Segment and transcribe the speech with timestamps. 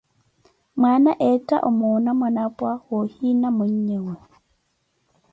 [0.79, 4.15] Mwaana ettha omoona mwanapwa, woohina mweenyewe.